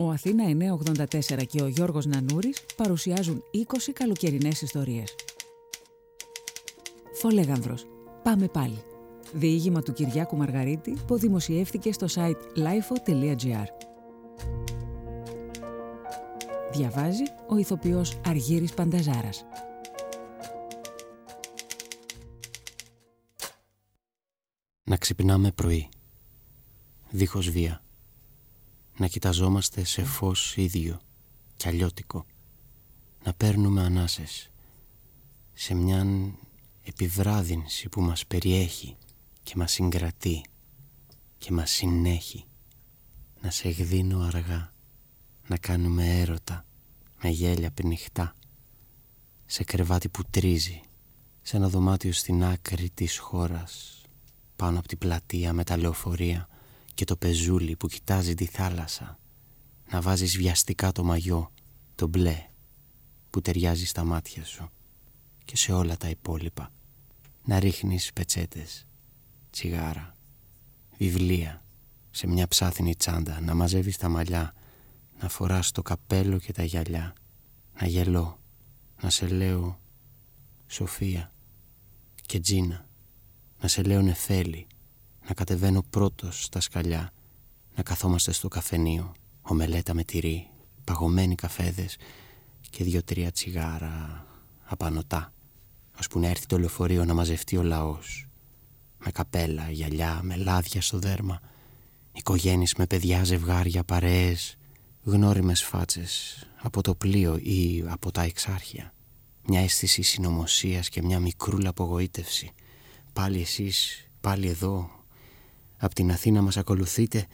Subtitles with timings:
[0.00, 0.44] Ο Αθήνα
[1.08, 5.14] 984 και ο Γιώργος Νανούρης παρουσιάζουν 20 καλοκαιρινές ιστορίες.
[7.12, 7.86] Φολέγανδρος.
[8.22, 8.82] Πάμε πάλι.
[9.32, 13.66] Διήγημα του Κυριάκου Μαργαρίτη που δημοσιεύθηκε στο site lifo.gr.
[16.72, 19.44] Διαβάζει ο ηθοποιός Αργύρης Πανταζάρας.
[24.84, 25.88] Να ξυπνάμε πρωί,
[27.10, 27.82] δίχως βία
[28.98, 31.00] να κοιταζόμαστε σε φως ίδιο
[31.56, 32.26] κι αλλιώτικο,
[33.24, 34.50] να παίρνουμε ανάσες
[35.52, 36.38] σε μιαν
[36.82, 38.96] επιβράδυνση που μας περιέχει
[39.42, 40.44] και μας συγκρατεί
[41.38, 42.44] και μας συνέχει,
[43.40, 44.72] να σε εκδίνω αργά,
[45.46, 46.64] να κάνουμε έρωτα
[47.22, 48.36] με γέλια πνιχτά,
[49.46, 50.80] σε κρεβάτι που τρίζει,
[51.42, 54.02] σε ένα δωμάτιο στην άκρη της χώρας,
[54.56, 56.48] πάνω από την πλατεία με τα λεωφορεία,
[56.98, 59.18] και το πεζούλι που κοιτάζει τη θάλασσα
[59.90, 61.52] να βάζεις βιαστικά το μαγιό,
[61.94, 62.46] το μπλε
[63.30, 64.70] που ταιριάζει στα μάτια σου
[65.44, 66.72] και σε όλα τα υπόλοιπα.
[67.44, 68.86] Να ρίχνεις πετσέτες,
[69.50, 70.16] τσιγάρα,
[70.98, 71.64] βιβλία
[72.10, 74.54] σε μια ψάθινη τσάντα να μαζεύεις τα μαλλιά
[75.20, 77.12] να φοράς το καπέλο και τα γυαλιά
[77.80, 78.38] να γελώ,
[79.02, 79.80] να σε λέω
[80.66, 81.32] Σοφία
[82.26, 82.88] και Τζίνα
[83.60, 84.66] να σε λέω Νεφέλη
[85.28, 87.12] να κατεβαίνω πρώτος στα σκαλιά,
[87.74, 89.12] να καθόμαστε στο καφενείο,
[89.42, 90.50] ομελέτα με τυρί,
[90.84, 91.96] παγωμένοι καφέδες
[92.70, 94.26] και δύο-τρία τσιγάρα
[94.64, 95.32] απανοτά,
[95.98, 98.28] ώσπου να έρθει το λεωφορείο να μαζευτεί ο λαός,
[99.04, 101.40] με καπέλα, γυαλιά, με λάδια στο δέρμα,
[102.12, 104.56] οικογένειες με παιδιά, ζευγάρια, παρέες,
[105.02, 108.94] γνώριμες φάτσες από το πλοίο ή από τα εξάρχεια.
[109.42, 112.52] Μια αίσθηση συνωμοσίας και μια μικρούλα απογοήτευση.
[113.12, 114.97] Πάλι εσείς, πάλι εδώ,
[115.78, 117.26] από την Αθήνα μας ακολουθείτε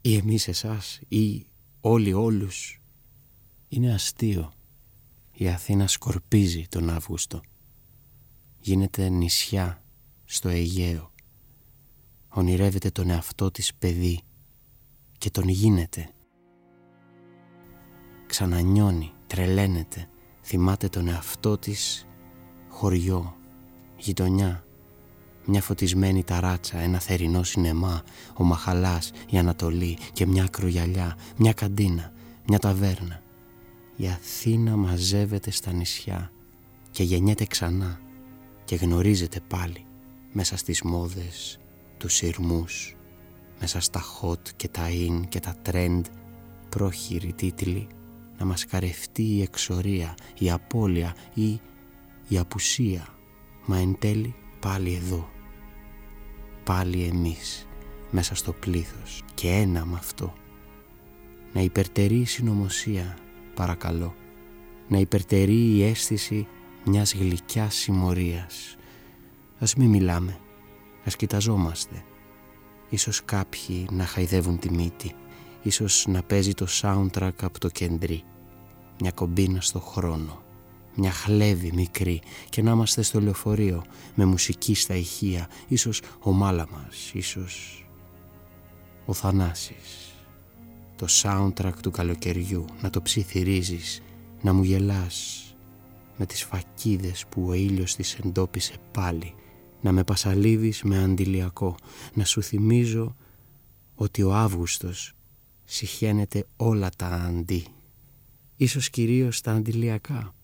[0.00, 1.46] ή εμείς εσάς ή
[1.80, 2.82] όλοι όλους.
[3.68, 4.52] Είναι αστείο.
[5.32, 7.40] Η Αθήνα σκορπίζει τον Αύγουστο.
[8.60, 9.82] Γίνεται νησιά
[10.24, 11.12] στο Αιγαίο.
[12.28, 14.20] Ονειρεύεται τον εαυτό της παιδί
[15.18, 16.10] και τον γίνεται.
[18.26, 20.08] Ξανανιώνει, τρελαίνεται,
[20.42, 22.06] θυμάται τον εαυτό της
[22.68, 23.36] χωριό,
[23.96, 24.64] γειτονιά,
[25.50, 28.02] μια φωτισμένη ταράτσα, ένα θερινό σινεμά,
[28.36, 32.12] ο Μαχαλάς, η Ανατολή και μια ακρογιαλιά, μια καντίνα,
[32.46, 33.22] μια ταβέρνα.
[33.96, 36.32] Η Αθήνα μαζεύεται στα νησιά
[36.90, 38.00] και γεννιέται ξανά
[38.64, 39.84] και γνωρίζεται πάλι
[40.32, 41.58] μέσα στις μόδες,
[41.96, 42.96] τους σειρμούς,
[43.60, 46.00] μέσα στα hot και τα in και τα trend,
[46.68, 47.86] πρόχειροι τίτλοι,
[48.38, 51.60] να μας καρευτεί η εξορία, η απώλεια ή
[52.28, 53.06] η απουσία,
[53.66, 55.28] μα εν τέλει πάλι εδώ
[56.68, 57.66] πάλι εμείς
[58.10, 60.32] μέσα στο πλήθος και ένα με αυτό.
[61.52, 63.16] Να υπερτερεί η συνωμοσία,
[63.54, 64.14] παρακαλώ.
[64.88, 66.46] Να υπερτερεί η αίσθηση
[66.84, 68.76] μιας γλυκιάς συμμορίας.
[69.58, 70.38] Ας μην μιλάμε,
[71.04, 72.04] ας κοιταζόμαστε.
[72.88, 75.14] Ίσως κάποιοι να χαϊδεύουν τη μύτη,
[75.62, 78.22] ίσως να παίζει το soundtrack από το κεντρί.
[79.00, 80.42] Μια κομπίνα στο χρόνο
[80.94, 83.84] μια χλέβη μικρή και να είμαστε στο λεωφορείο
[84.14, 87.86] με μουσική στα ηχεία, ίσως ο Μάλαμας, ίσως
[89.06, 90.12] ο Θανάσης.
[90.96, 94.02] Το soundtrack του καλοκαιριού να το ψιθυρίζεις,
[94.42, 95.42] να μου γελάς
[96.16, 99.34] με τις φακίδες που ο ήλιος της εντόπισε πάλι,
[99.80, 101.74] να με πασαλίδεις με αντιλιακό,
[102.14, 103.16] να σου θυμίζω
[103.94, 105.12] ότι ο Αύγουστος
[105.64, 107.66] συχαίνεται όλα τα αντί,
[108.56, 110.34] ίσως κυρίως τα αντιλιακά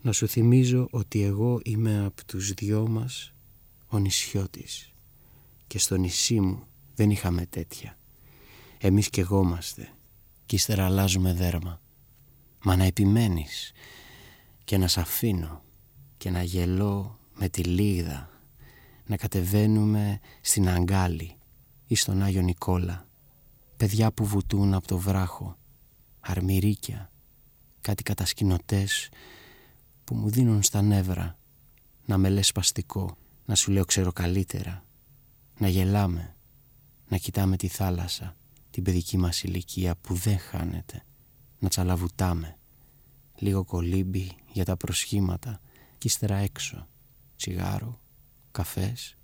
[0.00, 3.32] να σου θυμίζω ότι εγώ είμαι από τους δυο μας
[3.88, 4.92] ο νησιώτης
[5.66, 7.98] και στο νησί μου δεν είχαμε τέτοια.
[8.78, 9.88] Εμείς κι εγώ είμαστε
[10.46, 11.80] και ύστερα αλλάζουμε δέρμα.
[12.62, 13.72] Μα να επιμένεις
[14.64, 15.62] και να σ' αφήνω
[16.16, 18.30] και να γελώ με τη λίγδα
[19.06, 21.36] να κατεβαίνουμε στην Αγκάλη
[21.86, 23.08] ή στον Άγιο Νικόλα
[23.76, 25.56] παιδιά που βουτούν από το βράχο
[26.20, 27.10] αρμυρίκια
[27.80, 29.08] κάτι κατασκηνωτές
[30.10, 31.38] που μου δίνουν στα νεύρα
[32.04, 34.84] να με λες σπαστικό, να σου λέω ξέρω καλύτερα,
[35.58, 36.36] να γελάμε,
[37.08, 38.36] να κοιτάμε τη θάλασσα,
[38.70, 41.04] την παιδική μας ηλικία που δεν χάνεται,
[41.58, 42.58] να τσαλαβουτάμε,
[43.36, 45.60] λίγο κολύμπι για τα προσχήματα
[45.98, 46.88] και ύστερα έξω,
[47.36, 48.00] τσιγάρο,
[48.50, 49.16] καφές,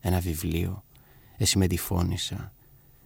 [0.00, 0.84] ένα βιβλίο,
[1.36, 2.52] εσύ με τη φώνησα,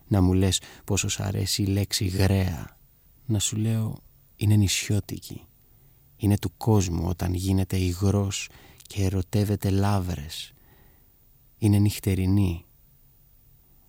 [0.08, 2.78] να μου λες πόσο σ' αρέσει η λέξη γραία,
[3.26, 3.98] να σου λέω
[4.36, 5.46] είναι νησιώτικη
[6.22, 8.48] είναι του κόσμου όταν γίνεται υγρός
[8.86, 10.52] και ερωτεύεται λάβρες.
[11.58, 12.64] Είναι νυχτερινή.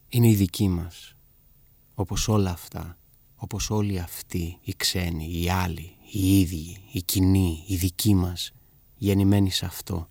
[0.09, 1.15] Είναι η δική μας.
[1.94, 2.97] Όπως όλα αυτά,
[3.35, 8.51] όπως όλοι αυτοί, οι ξένοι, οι άλλοι, οι ίδιοι, οι κοινοί, οι δικοί μας,
[8.97, 10.09] γεννημένοι σε αυτό,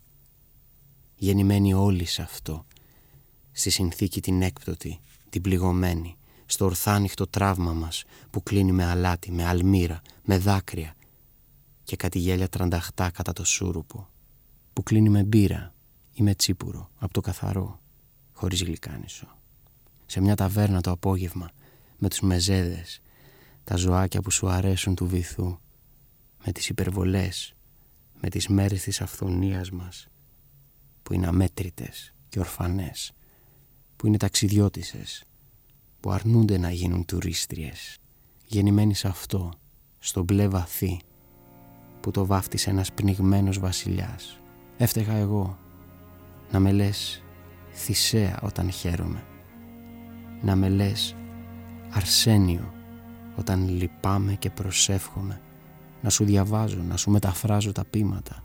[1.17, 2.67] γεννημένοι όλοι σε αυτό,
[3.53, 6.17] στη συνθήκη την έκπτωτη, την πληγωμένη,
[6.47, 10.97] στο ορθάνυχτο τραύμα μας που κλείνει με αλάτι, με αλμύρα, με δάκρυα
[11.93, 14.09] και κάτι γέλια τρανταχτά κατά το σούρουπο
[14.73, 15.75] που κλείνει με μπύρα
[16.13, 17.81] ή με τσίπουρο από το καθαρό,
[18.33, 19.39] χωρίς γλυκάνισο.
[20.07, 21.51] Σε μια ταβέρνα το απόγευμα
[21.99, 23.01] με τους μεζέδες,
[23.65, 25.59] τα ζωάκια που σου αρέσουν του βυθού,
[26.45, 27.55] με τις υπερβολές,
[28.21, 30.07] με τις μέρες της αυθονίας μας,
[31.03, 33.13] που είναι αμέτρητες και ορφανές,
[33.97, 35.25] που είναι ταξιδιώτισες,
[36.01, 37.97] που αρνούνται να γίνουν τουρίστριες,
[38.47, 39.53] γεννημένοι σε αυτό,
[39.99, 41.01] στο μπλε βαθύ,
[42.03, 44.41] που το βάφτισε ένας πνιγμένος βασιλιάς.
[44.77, 45.59] Έφταιγα εγώ,
[46.51, 47.23] να με λες
[47.71, 49.25] Θησέα όταν χαίρομαι,
[50.43, 51.17] να με λες
[51.91, 52.73] Αρσένιο
[53.37, 55.41] όταν λυπάμαι και προσεύχομαι,
[56.03, 58.45] να σου διαβάζω, να σου μεταφράζω τα πείματα,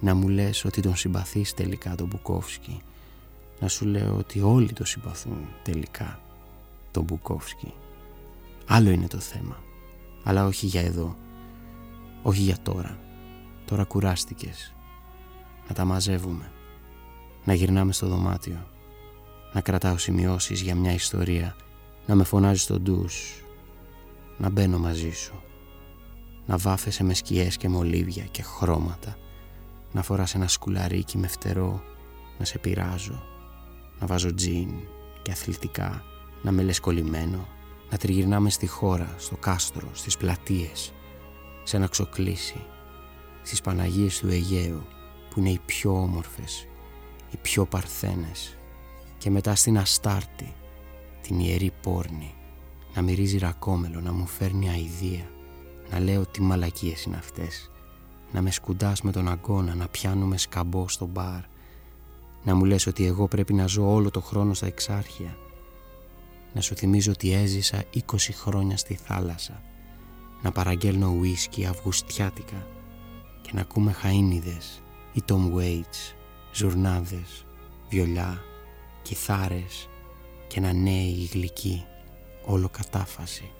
[0.00, 2.80] να μου λες ότι τον συμπαθείς τελικά τον Μπουκόφσκι,
[3.60, 6.20] να σου λέω ότι όλοι το συμπαθούν τελικά
[6.90, 7.72] τον Μπουκόφσκι.
[8.66, 9.56] Άλλο είναι το θέμα,
[10.24, 11.16] αλλά όχι για εδώ,
[12.22, 12.98] όχι για τώρα.
[13.64, 14.74] Τώρα κουράστηκες.
[15.68, 16.52] Να τα μαζεύουμε,
[17.44, 18.66] να γυρνάμε στο δωμάτιο,
[19.52, 21.56] να κρατάω σημειώσεις για μια ιστορία,
[22.06, 23.44] να με φωνάζει στο ντους,
[24.38, 25.34] να μπαίνω μαζί σου,
[26.46, 29.16] να βάφεσαι με σκιές και μολύβια και χρώματα,
[29.92, 31.82] να φοράς ένα σκουλαρίκι με φτερό,
[32.38, 33.22] να σε πειράζω,
[34.00, 34.68] να βάζω τζιν
[35.22, 36.02] και αθλητικά,
[36.42, 37.48] να με λες κολλημένο,
[37.90, 40.92] να τριγυρνάμε στη χώρα, στο κάστρο, στις πλατείες,
[41.68, 42.64] σε ένα ξοκλήσι,
[43.42, 44.82] στις Παναγίες του Αιγαίου,
[45.30, 46.66] που είναι οι πιο όμορφες,
[47.30, 48.56] οι πιο παρθένες,
[49.18, 50.54] και μετά στην Αστάρτη,
[51.22, 52.34] την ιερή πόρνη,
[52.94, 55.30] να μυρίζει ρακόμελο, να μου φέρνει αηδία,
[55.90, 57.70] να λέω τι μαλακίες είναι αυτές,
[58.32, 61.40] να με σκουντάς με τον αγκώνα, να πιάνουμε σκαμπό στο μπαρ,
[62.44, 65.36] να μου λες ότι εγώ πρέπει να ζω όλο το χρόνο στα εξάρχεια,
[66.54, 68.00] να σου θυμίζω ότι έζησα 20
[68.32, 69.62] χρόνια στη θάλασσα,
[70.42, 72.66] να παραγγέλνω ουίσκι αυγουστιάτικα
[73.40, 74.82] και να ακούμε χαΐνιδες
[75.12, 76.14] ή Tom Waits,
[76.52, 77.46] ζουρνάδες,
[77.90, 78.42] βιολιά,
[79.02, 79.88] κιθάρες
[80.46, 81.84] και ένα νέοι γλυκή,
[82.44, 83.50] όλο κατάφαση.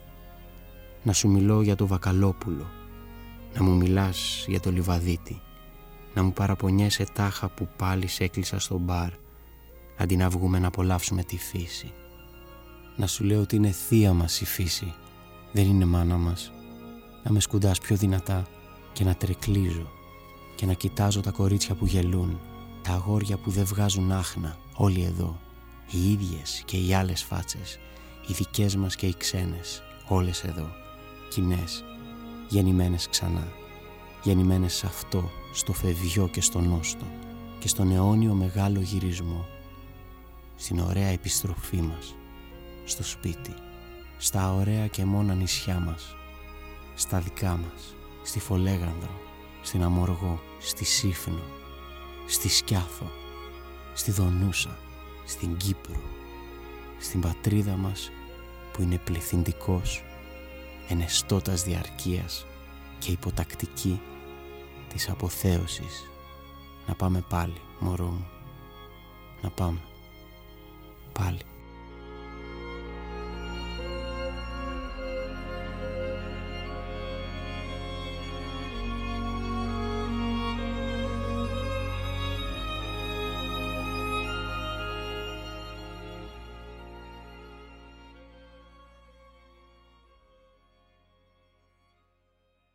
[1.03, 2.67] Να σου μιλώ για το βακαλόπουλο,
[3.55, 5.41] να μου μιλάς για το λιβαδίτη,
[6.15, 9.11] να μου παραπονιέσαι τάχα που πάλι σε έκλεισα στο μπαρ,
[9.97, 11.93] αντί να βγούμε να απολαύσουμε τη φύση.
[12.97, 14.95] Να σου λέω ότι είναι θεία μας η φύση,
[15.53, 16.53] δεν είναι μάνα μας.
[17.29, 18.47] Να με σκουντάς πιο δυνατά
[18.93, 19.91] και να τρεκλίζω
[20.55, 22.41] και να κοιτάζω τα κορίτσια που γελούν,
[22.83, 25.41] τα αγόρια που δεν βγάζουν άχνα, όλοι εδώ,
[25.91, 27.79] οι ίδιες και οι άλλες φάτσες,
[28.27, 30.69] οι δικές μας και οι ξένες, όλες εδώ,
[31.31, 31.85] κοινές,
[32.49, 33.49] γεννημένες ξανά,
[34.23, 37.05] γεννημένες σε αυτό, στο φευγιό και στο νόστο
[37.59, 39.47] και στον αιώνιο μεγάλο γυρισμό,
[40.57, 42.15] στην ωραία επιστροφή μας,
[42.85, 43.55] στο σπίτι,
[44.19, 46.13] στα ωραία και μόνα νησιά μας,
[46.99, 49.21] στα δικά μας, στη Φολέγανδρο,
[49.62, 51.43] στην Αμοργό, στη Σύφνο,
[52.27, 53.11] στη Σκιάθο,
[53.95, 54.79] στη Δονούσα,
[55.25, 56.00] στην Κύπρο,
[56.99, 58.11] στην πατρίδα μας
[58.73, 60.05] που είναι πληθυντικός,
[60.89, 62.46] ενεστώτας διαρκείας
[62.99, 64.01] και υποτακτική
[64.89, 66.11] της αποθέωσης.
[66.87, 68.29] Να πάμε πάλι, μωρό μου,
[69.43, 69.81] να πάμε,
[71.13, 71.41] πάλι.